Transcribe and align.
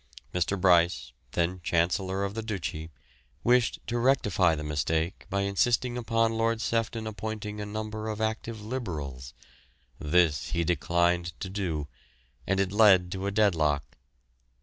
Mr. 0.33 0.59
Bryce, 0.59 1.11
then 1.33 1.61
Chancellor 1.63 2.23
of 2.23 2.33
the 2.33 2.41
Duchy, 2.41 2.89
wished 3.43 3.77
to 3.85 3.99
rectify 3.99 4.55
the 4.55 4.63
mistake 4.63 5.27
by 5.29 5.41
insisting 5.41 5.95
upon 5.95 6.33
Lord 6.33 6.59
Sefton 6.59 7.05
appointing 7.05 7.61
a 7.61 7.67
number 7.67 8.07
of 8.07 8.19
active 8.19 8.63
Liberals. 8.65 9.35
This 9.99 10.49
he 10.53 10.63
declined 10.63 11.39
to 11.39 11.51
do, 11.51 11.87
and 12.47 12.59
it 12.59 12.71
led 12.71 13.11
to 13.11 13.27
a 13.27 13.31
deadlock. 13.31 13.95